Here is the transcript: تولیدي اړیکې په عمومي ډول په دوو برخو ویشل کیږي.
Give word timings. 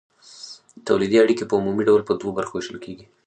تولیدي 0.87 1.17
اړیکې 1.23 1.45
په 1.49 1.55
عمومي 1.59 1.83
ډول 1.89 2.01
په 2.05 2.13
دوو 2.19 2.35
برخو 2.37 2.53
ویشل 2.55 2.77
کیږي. 2.85 3.05